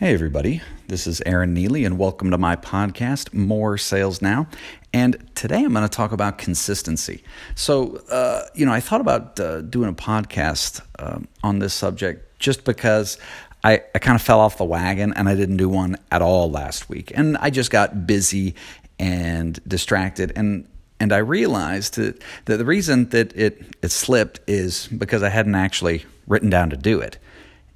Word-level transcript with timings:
Hey, 0.00 0.12
everybody. 0.12 0.60
This 0.88 1.06
is 1.06 1.22
Aaron 1.24 1.54
Neely, 1.54 1.84
and 1.84 1.96
welcome 1.96 2.32
to 2.32 2.36
my 2.36 2.56
podcast, 2.56 3.32
More 3.32 3.78
Sales 3.78 4.20
Now. 4.20 4.48
And 4.92 5.16
today 5.36 5.62
I'm 5.62 5.72
going 5.72 5.88
to 5.88 5.88
talk 5.88 6.10
about 6.10 6.36
consistency. 6.36 7.22
So, 7.54 7.98
uh, 8.10 8.42
you 8.56 8.66
know, 8.66 8.72
I 8.72 8.80
thought 8.80 9.00
about 9.00 9.38
uh, 9.38 9.60
doing 9.60 9.88
a 9.88 9.92
podcast 9.92 10.80
uh, 10.98 11.20
on 11.44 11.60
this 11.60 11.74
subject 11.74 12.40
just 12.40 12.64
because 12.64 13.18
I, 13.62 13.82
I 13.94 14.00
kind 14.00 14.16
of 14.16 14.22
fell 14.22 14.40
off 14.40 14.58
the 14.58 14.64
wagon 14.64 15.12
and 15.12 15.28
I 15.28 15.36
didn't 15.36 15.58
do 15.58 15.68
one 15.68 15.96
at 16.10 16.22
all 16.22 16.50
last 16.50 16.88
week. 16.88 17.12
And 17.14 17.36
I 17.36 17.50
just 17.50 17.70
got 17.70 18.04
busy 18.04 18.56
and 18.98 19.60
distracted. 19.68 20.32
And 20.34 20.66
and 20.98 21.12
I 21.12 21.18
realized 21.18 21.94
that, 21.96 22.20
that 22.46 22.56
the 22.56 22.64
reason 22.64 23.10
that 23.10 23.36
it, 23.36 23.62
it 23.80 23.90
slipped 23.90 24.40
is 24.48 24.88
because 24.88 25.22
I 25.22 25.28
hadn't 25.28 25.54
actually 25.54 26.04
written 26.26 26.50
down 26.50 26.70
to 26.70 26.76
do 26.76 26.98
it 26.98 27.18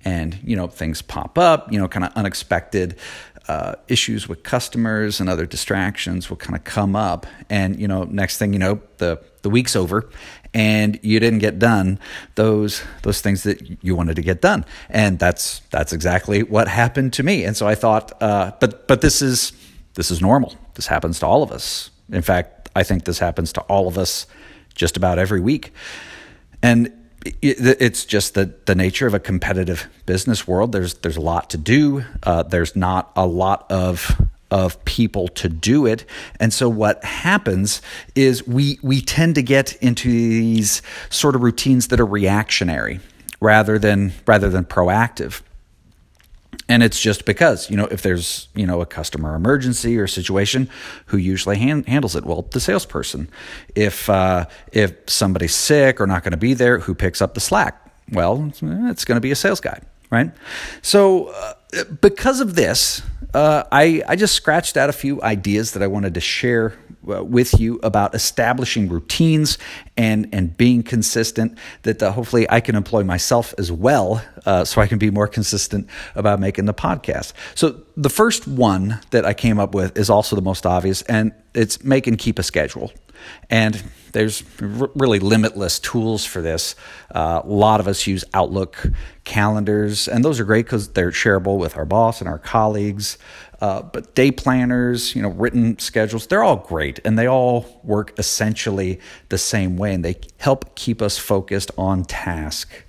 and 0.05 0.39
you 0.45 0.57
know 0.57 0.67
things 0.67 1.03
pop 1.03 1.39
up 1.39 1.73
you 1.73 1.79
know 1.79 1.89
kind 1.89 2.05
of 2.05 2.12
unexpected 2.15 2.97
uh, 3.48 3.75
issues 3.89 4.29
with 4.29 4.43
customers 4.43 5.20
and 5.20 5.29
other 5.29 5.47
distractions 5.47 6.29
will 6.29 6.37
kind 6.37 6.55
of 6.55 6.65
come 6.65 6.95
up. 6.95 7.27
And 7.48 7.80
you 7.80 7.89
know 7.89 8.05
next 8.05 8.37
thing 8.37 8.53
you 8.53 8.59
know 8.59 8.80
the 8.98 9.20
the 9.42 9.51
week's 9.51 9.75
over 9.75 10.09
and 10.53 10.98
you 11.03 11.19
didn't 11.19 11.39
get 11.39 11.59
done 11.59 11.98
those 12.34 12.83
those 13.03 13.20
things 13.20 13.42
that 13.45 13.83
you 13.83 13.97
wanted 13.97 14.16
to 14.16 14.23
get 14.23 14.42
done. 14.42 14.65
And 14.91 15.19
that's 15.19 15.61
that's 15.70 15.92
exactly 15.92 16.42
what 16.42 16.69
happened 16.69 17.15
to 17.15 17.23
me. 17.23 17.45
And 17.45 17.56
so 17.56 17.67
i 17.67 17.75
thought 17.75 18.12
uh, 18.23 18.53
but 18.61 18.87
but 18.87 19.01
this 19.01 19.23
is 19.23 19.53
this 19.95 20.11
is 20.11 20.20
normal. 20.20 20.55
This 20.75 20.87
happens 20.87 21.19
to 21.20 21.27
all 21.27 21.42
of 21.42 21.51
us. 21.51 21.91
In 22.12 22.23
fact 22.23 22.69
i 22.77 22.83
think 22.83 23.05
this 23.05 23.19
happens 23.19 23.53
to 23.55 23.62
all 23.62 23.89
of 23.89 23.97
us 23.97 24.27
just 24.75 24.97
about 24.98 25.19
every 25.19 25.41
week. 25.41 25.73
And 26.62 26.92
it's 27.24 28.04
just 28.04 28.34
the, 28.34 28.52
the 28.66 28.74
nature 28.74 29.06
of 29.06 29.14
a 29.14 29.18
competitive 29.18 29.88
business 30.06 30.46
world. 30.46 30.72
There's 30.72 30.95
there's 30.95 31.16
a 31.16 31.20
lot 31.20 31.50
to 31.50 31.58
do. 31.58 32.04
Uh, 32.22 32.42
there's 32.42 32.77
not 32.77 33.10
a 33.16 33.27
lot 33.27 33.70
of 33.70 34.20
of 34.50 34.82
people 34.84 35.28
to 35.28 35.48
do 35.48 35.84
it, 35.84 36.05
and 36.41 36.52
so 36.52 36.69
what 36.69 37.02
happens 37.05 37.83
is 38.14 38.47
we 38.47 38.78
we 38.83 39.00
tend 39.00 39.34
to 39.34 39.42
get 39.42 39.75
into 39.77 40.08
these 40.08 40.80
sort 41.10 41.34
of 41.34 41.42
routines 41.42 41.88
that 41.88 42.00
are 42.00 42.06
reactionary 42.06 43.00
rather 43.41 43.78
than 43.78 44.12
rather 44.27 44.48
than 44.48 44.64
proactive 44.64 45.42
and 46.68 46.82
it's 46.82 47.00
just 47.00 47.24
because 47.24 47.70
you 47.70 47.77
know 47.77 47.86
if 47.86 48.02
there's 48.02 48.48
you 48.54 48.66
know 48.66 48.80
a 48.80 48.86
customer 48.86 49.34
emergency 49.34 49.98
or 49.98 50.06
situation 50.06 50.68
who 51.06 51.16
usually 51.16 51.58
hand, 51.58 51.88
handles 51.88 52.16
it? 52.16 52.24
Well 52.24 52.42
the 52.42 52.60
salesperson. 52.60 53.28
If 53.74 54.08
uh, 54.08 54.46
if 54.72 54.94
somebody's 55.06 55.54
sick 55.54 56.00
or 56.00 56.06
not 56.06 56.22
going 56.22 56.32
to 56.32 56.38
be 56.38 56.54
there 56.54 56.78
who 56.78 56.94
picks 56.94 57.22
up 57.22 57.34
the 57.34 57.41
slack? 57.41 57.84
Well 58.10 58.50
it's 58.56 59.04
going 59.04 59.16
to 59.16 59.20
be 59.20 59.30
a 59.30 59.36
sales 59.36 59.60
guy 59.60 59.80
right? 60.10 60.30
So 60.80 61.26
uh, 61.26 61.84
because 62.00 62.41
of 62.41 62.54
this 62.54 63.02
uh, 63.34 63.64
I, 63.70 64.02
I 64.08 64.16
just 64.16 64.34
scratched 64.34 64.76
out 64.76 64.88
a 64.88 64.92
few 64.92 65.22
ideas 65.22 65.72
that 65.72 65.82
I 65.82 65.86
wanted 65.86 66.14
to 66.14 66.20
share 66.20 66.74
with 67.09 67.59
you 67.59 67.81
about 67.83 68.14
establishing 68.14 68.89
routines 68.89 69.59
and, 69.97 70.28
and 70.33 70.56
being 70.56 70.83
consistent 70.83 71.59
that 71.83 72.03
uh, 72.03 72.12
hopefully 72.12 72.48
I 72.50 72.61
can 72.61 72.77
employ 72.77 73.03
myself 73.03 73.55
as 73.59 73.73
well 73.73 74.23
uh, 74.47 74.65
so 74.65 74.81
I 74.81 74.87
can 74.87 74.98
be 74.98 75.11
more 75.11 75.27
consistent 75.27 75.89
about 76.15 76.41
making 76.41 76.67
the 76.67 76.75
podcast. 76.75 77.33
So, 77.55 77.81
the 77.97 78.11
first 78.11 78.47
one 78.47 79.00
that 79.11 79.25
I 79.25 79.34
came 79.34 79.59
up 79.59 79.75
with 79.75 79.98
is 79.98 80.09
also 80.09 80.37
the 80.37 80.42
most 80.42 80.65
obvious, 80.65 81.03
and 81.03 81.33
it's 81.55 81.83
make 81.83 82.06
and 82.06 82.17
keep 82.17 82.39
a 82.39 82.45
schedule. 82.45 82.92
And 83.50 83.83
there's 84.12 84.42
r- 84.61 84.91
really 84.94 85.19
limitless 85.19 85.78
tools 85.78 86.24
for 86.24 86.42
this. 86.42 86.74
Uh, 87.14 87.42
a 87.44 87.47
lot 87.47 87.80
of 87.80 87.88
us 87.88 88.06
use 88.06 88.25
Outlook 88.34 88.91
calendars, 89.25 90.08
and 90.08 90.25
those 90.25 90.41
are 90.41 90.44
great 90.44 90.66
because 90.66 90.88
they're 90.88 91.10
shareable 91.10 91.58
with 91.58 91.77
our 91.77 91.84
boss 91.84 92.20
and 92.20 92.28
our 92.28 92.38
colleagues. 92.38 93.19
Uh, 93.60 93.83
but 93.83 94.14
day 94.14 94.30
planners, 94.30 95.16
you 95.16 95.22
know, 95.22 95.30
written 95.30 95.78
schedules, 95.78 96.27
they're 96.28 96.44
all 96.44 96.56
great 96.56 97.00
and 97.05 97.19
they 97.19 97.27
all 97.27 97.80
work 97.83 98.16
essentially 98.16 99.00
the 99.30 99.38
same 99.38 99.76
way 99.76 99.93
and 99.94 100.04
they 100.04 100.16
help 100.37 100.76
keep 100.76 101.03
us 101.03 101.19
focused 101.19 101.70
on 101.76 102.04
task. 102.04 102.84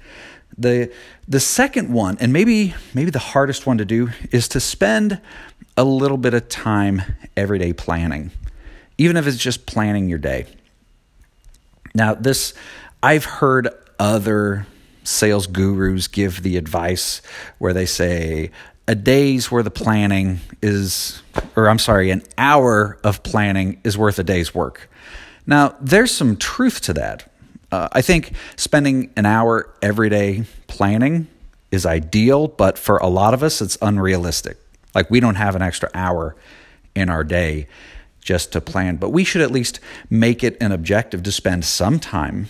The 0.57 0.91
the 1.27 1.39
second 1.39 1.91
one, 1.91 2.17
and 2.19 2.33
maybe 2.33 2.75
maybe 2.93 3.09
the 3.09 3.19
hardest 3.19 3.65
one 3.65 3.77
to 3.77 3.85
do, 3.85 4.09
is 4.31 4.47
to 4.49 4.59
spend 4.59 5.21
a 5.75 5.83
little 5.83 6.17
bit 6.17 6.33
of 6.33 6.49
time 6.49 7.01
every 7.35 7.57
day 7.57 7.73
planning 7.73 8.31
even 8.99 9.15
if 9.15 9.25
it's 9.25 9.37
just 9.37 9.65
planning 9.65 10.09
your 10.09 10.19
day. 10.19 10.45
Now, 11.95 12.13
this, 12.13 12.53
I've 13.01 13.25
heard 13.25 13.69
other 13.97 14.67
sales 15.03 15.47
gurus 15.47 16.07
give 16.07 16.43
the 16.43 16.57
advice 16.57 17.21
where 17.57 17.73
they 17.73 17.85
say 17.85 18.51
a 18.87 18.95
day's 18.95 19.49
worth 19.49 19.65
of 19.65 19.73
planning 19.73 20.41
is, 20.61 21.23
or 21.55 21.69
I'm 21.69 21.79
sorry, 21.79 22.11
an 22.11 22.23
hour 22.37 22.99
of 23.03 23.23
planning 23.23 23.79
is 23.85 23.97
worth 23.97 24.19
a 24.19 24.23
day's 24.23 24.53
work. 24.53 24.89
Now, 25.47 25.75
there's 25.79 26.11
some 26.11 26.35
truth 26.35 26.81
to 26.81 26.93
that. 26.93 27.31
Uh, 27.71 27.87
I 27.93 28.01
think 28.01 28.33
spending 28.57 29.11
an 29.15 29.25
hour 29.25 29.73
every 29.81 30.09
day 30.09 30.43
planning 30.67 31.27
is 31.71 31.85
ideal, 31.85 32.49
but 32.49 32.77
for 32.77 32.97
a 32.97 33.07
lot 33.07 33.33
of 33.33 33.43
us, 33.43 33.61
it's 33.61 33.77
unrealistic. 33.81 34.57
Like, 34.93 35.09
we 35.09 35.21
don't 35.21 35.35
have 35.35 35.55
an 35.55 35.61
extra 35.61 35.89
hour 35.93 36.35
in 36.95 37.09
our 37.09 37.23
day 37.23 37.67
just 38.29 38.51
to 38.51 38.61
plan, 38.61 38.95
but 38.97 39.09
we 39.09 39.23
should 39.23 39.41
at 39.41 39.49
least 39.49 39.79
make 40.07 40.43
it 40.43 40.55
an 40.61 40.71
objective 40.71 41.23
to 41.23 41.31
spend 41.31 41.65
some 41.65 41.99
time 41.99 42.47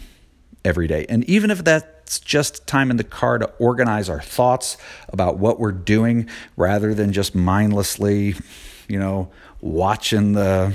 every 0.66 0.88
day. 0.88 1.06
And 1.08 1.24
even 1.24 1.50
if 1.50 1.64
that's 1.64 2.20
just 2.20 2.68
time 2.68 2.92
in 2.92 2.98
the 2.98 3.06
car 3.06 3.38
to 3.38 3.46
organize 3.60 4.10
our 4.10 4.20
thoughts 4.20 4.76
about 5.08 5.38
what 5.38 5.58
we're 5.58 5.72
doing 5.72 6.28
rather 6.58 6.94
than 6.94 7.14
just 7.14 7.34
mindlessly, 7.34 8.36
you 8.90 9.00
know, 9.00 9.32
watching 9.62 10.34
the 10.34 10.74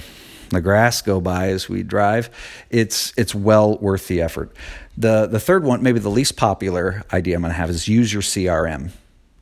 the 0.48 0.62
grass 0.62 1.02
go 1.02 1.20
by 1.20 1.48
as 1.48 1.68
we 1.68 1.82
drive, 1.82 2.30
it's 2.70 3.12
it's 3.18 3.34
well 3.34 3.76
worth 3.76 4.08
the 4.08 4.22
effort. 4.22 4.56
The 4.96 5.26
the 5.26 5.38
third 5.38 5.64
one, 5.64 5.82
maybe 5.82 5.98
the 5.98 6.08
least 6.08 6.34
popular 6.38 7.02
idea 7.12 7.36
I'm 7.36 7.42
going 7.42 7.50
to 7.50 7.58
have 7.58 7.68
is 7.68 7.88
use 7.88 8.10
your 8.10 8.22
CRM 8.22 8.90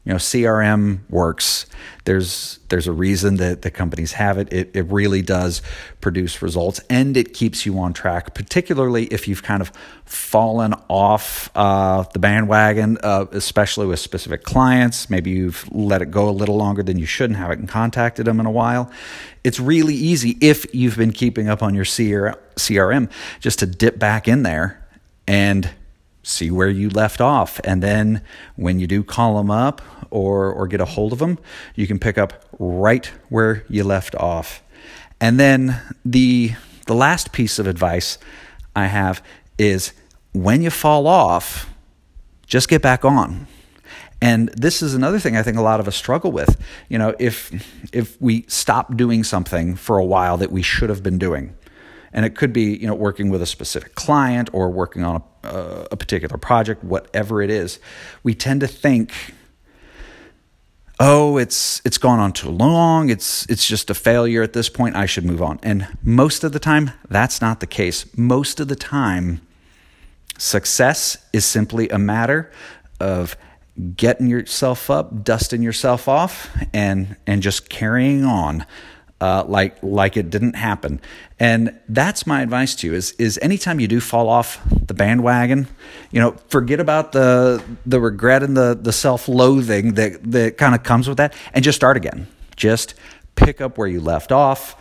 you 0.04 0.12
know 0.12 0.16
crm 0.16 1.00
works. 1.08 1.66
There's 2.04 2.58
there's 2.68 2.88
a 2.88 2.92
reason 2.92 3.36
that 3.36 3.62
the 3.62 3.70
companies 3.70 4.12
have 4.12 4.36
it. 4.36 4.52
it 4.52 4.74
it 4.74 4.82
really 4.82 5.22
does 5.22 5.62
produce 6.00 6.42
results 6.42 6.80
and 6.90 7.16
it 7.16 7.34
keeps 7.34 7.64
you 7.64 7.78
on 7.78 7.92
track 7.92 8.34
particularly 8.34 9.04
if 9.06 9.28
you've 9.28 9.44
kind 9.44 9.62
of 9.62 9.70
fallen 10.04 10.74
off 10.88 11.50
uh, 11.54 12.02
the 12.12 12.18
bandwagon 12.18 12.98
uh, 13.04 13.26
especially 13.30 13.86
with 13.86 14.00
specific 14.00 14.42
clients. 14.42 15.08
Maybe 15.08 15.30
you've 15.30 15.72
let 15.72 16.02
it 16.02 16.10
go 16.10 16.28
a 16.28 16.32
little 16.32 16.56
longer 16.56 16.82
than 16.82 16.98
you 16.98 17.06
should 17.06 17.30
and 17.30 17.36
haven't 17.36 17.68
contacted 17.68 18.26
them 18.26 18.40
in 18.40 18.46
a 18.46 18.50
while. 18.50 18.90
It's 19.44 19.60
really 19.60 19.94
easy 19.94 20.36
if 20.40 20.66
you've 20.74 20.96
been 20.96 21.12
keeping 21.12 21.48
up 21.48 21.62
on 21.62 21.74
your 21.74 21.84
crm 21.84 23.10
just 23.38 23.60
to 23.60 23.66
dip 23.66 23.98
back 23.98 24.26
in 24.26 24.42
there 24.42 24.84
and 25.28 25.70
see 26.22 26.50
where 26.50 26.68
you 26.68 26.88
left 26.88 27.20
off. 27.20 27.60
And 27.64 27.82
then 27.82 28.22
when 28.56 28.78
you 28.78 28.86
do 28.86 29.02
call 29.02 29.36
them 29.36 29.50
up 29.50 29.82
or, 30.10 30.52
or 30.52 30.66
get 30.66 30.80
a 30.80 30.84
hold 30.84 31.12
of 31.12 31.18
them, 31.18 31.38
you 31.74 31.86
can 31.86 31.98
pick 31.98 32.18
up 32.18 32.44
right 32.58 33.06
where 33.28 33.64
you 33.68 33.84
left 33.84 34.14
off. 34.16 34.62
And 35.20 35.38
then 35.38 35.80
the, 36.04 36.52
the 36.86 36.94
last 36.94 37.32
piece 37.32 37.58
of 37.58 37.66
advice 37.66 38.18
I 38.74 38.86
have 38.86 39.22
is 39.58 39.92
when 40.32 40.62
you 40.62 40.70
fall 40.70 41.06
off, 41.06 41.68
just 42.46 42.68
get 42.68 42.82
back 42.82 43.04
on. 43.04 43.46
And 44.20 44.50
this 44.50 44.82
is 44.82 44.94
another 44.94 45.18
thing 45.18 45.36
I 45.36 45.42
think 45.42 45.56
a 45.56 45.62
lot 45.62 45.80
of 45.80 45.88
us 45.88 45.96
struggle 45.96 46.30
with. 46.30 46.56
You 46.88 46.96
know, 46.96 47.14
if 47.18 47.50
if 47.92 48.20
we 48.22 48.44
stop 48.46 48.96
doing 48.96 49.24
something 49.24 49.74
for 49.74 49.98
a 49.98 50.04
while 50.04 50.36
that 50.36 50.52
we 50.52 50.62
should 50.62 50.90
have 50.90 51.02
been 51.02 51.18
doing, 51.18 51.56
and 52.12 52.24
it 52.24 52.34
could 52.34 52.52
be 52.52 52.76
you 52.76 52.86
know 52.86 52.94
working 52.94 53.30
with 53.30 53.42
a 53.42 53.46
specific 53.46 53.94
client 53.94 54.50
or 54.52 54.70
working 54.70 55.02
on 55.04 55.22
a, 55.44 55.46
uh, 55.46 55.88
a 55.90 55.96
particular 55.96 56.36
project 56.38 56.84
whatever 56.84 57.42
it 57.42 57.50
is. 57.50 57.78
We 58.22 58.34
tend 58.34 58.60
to 58.60 58.66
think 58.66 59.12
oh 61.00 61.38
it's 61.38 61.80
it's 61.84 61.98
gone 61.98 62.18
on 62.18 62.32
too 62.32 62.50
long. 62.50 63.08
It's 63.08 63.46
it's 63.46 63.66
just 63.66 63.90
a 63.90 63.94
failure 63.94 64.42
at 64.42 64.52
this 64.52 64.68
point. 64.68 64.96
I 64.96 65.06
should 65.06 65.24
move 65.24 65.42
on. 65.42 65.58
And 65.62 65.86
most 66.02 66.44
of 66.44 66.52
the 66.52 66.60
time 66.60 66.90
that's 67.08 67.40
not 67.40 67.60
the 67.60 67.66
case. 67.66 68.06
Most 68.16 68.60
of 68.60 68.68
the 68.68 68.76
time 68.76 69.40
success 70.38 71.16
is 71.32 71.44
simply 71.44 71.88
a 71.88 71.98
matter 71.98 72.50
of 73.00 73.36
getting 73.96 74.26
yourself 74.26 74.90
up 74.90 75.24
dusting 75.24 75.62
yourself 75.62 76.08
off 76.08 76.50
and 76.74 77.16
and 77.26 77.42
just 77.42 77.70
carrying 77.70 78.24
on 78.24 78.66
uh, 79.22 79.44
like 79.46 79.76
like 79.82 80.16
it 80.16 80.30
didn't 80.30 80.54
happen. 80.54 81.00
And 81.38 81.78
that's 81.88 82.26
my 82.26 82.42
advice 82.42 82.74
to 82.76 82.88
you: 82.88 82.94
is 82.94 83.12
is 83.20 83.38
anytime 83.40 83.78
you 83.78 83.86
do 83.86 84.00
fall 84.00 84.28
off 84.28 84.60
the 84.68 84.94
bandwagon, 84.94 85.68
you 86.10 86.18
know, 86.18 86.32
forget 86.48 86.80
about 86.80 87.12
the 87.12 87.62
the 87.86 88.00
regret 88.00 88.42
and 88.42 88.56
the 88.56 88.76
the 88.80 88.92
self 88.92 89.28
loathing 89.28 89.94
that 89.94 90.32
that 90.32 90.58
kind 90.58 90.74
of 90.74 90.82
comes 90.82 91.06
with 91.06 91.18
that, 91.18 91.34
and 91.54 91.64
just 91.64 91.76
start 91.76 91.96
again. 91.96 92.26
Just 92.56 92.94
pick 93.36 93.60
up 93.60 93.78
where 93.78 93.86
you 93.86 94.00
left 94.00 94.32
off. 94.32 94.74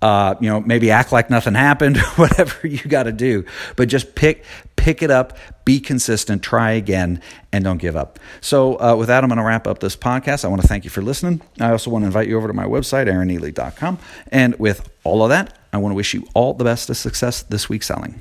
Uh, 0.00 0.36
you 0.40 0.48
know, 0.48 0.60
maybe 0.60 0.92
act 0.92 1.10
like 1.10 1.28
nothing 1.28 1.54
happened, 1.54 1.96
whatever 2.16 2.68
you 2.68 2.78
got 2.78 3.02
to 3.02 3.12
do, 3.12 3.44
but 3.74 3.88
just 3.88 4.14
pick 4.14 4.44
pick 4.78 5.02
it 5.02 5.10
up, 5.10 5.36
be 5.64 5.80
consistent, 5.80 6.42
try 6.42 6.70
again, 6.70 7.20
and 7.52 7.64
don't 7.64 7.76
give 7.78 7.96
up. 7.96 8.18
So, 8.40 8.80
uh, 8.80 8.96
with 8.96 9.08
that, 9.08 9.22
I'm 9.22 9.28
going 9.28 9.38
to 9.38 9.44
wrap 9.44 9.66
up 9.66 9.80
this 9.80 9.96
podcast. 9.96 10.44
I 10.44 10.48
want 10.48 10.62
to 10.62 10.68
thank 10.68 10.84
you 10.84 10.90
for 10.90 11.02
listening. 11.02 11.42
I 11.60 11.70
also 11.70 11.90
want 11.90 12.04
to 12.04 12.06
invite 12.06 12.28
you 12.28 12.38
over 12.38 12.46
to 12.46 12.54
my 12.54 12.64
website, 12.64 13.06
aaronneely.com. 13.06 13.98
And 14.28 14.58
with 14.58 14.88
all 15.04 15.22
of 15.22 15.28
that, 15.28 15.58
I 15.72 15.78
want 15.78 15.92
to 15.92 15.96
wish 15.96 16.14
you 16.14 16.26
all 16.32 16.54
the 16.54 16.64
best 16.64 16.88
of 16.88 16.96
success 16.96 17.42
this 17.42 17.68
week 17.68 17.82
selling. 17.82 18.20